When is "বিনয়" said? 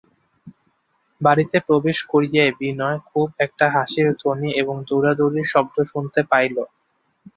2.59-2.99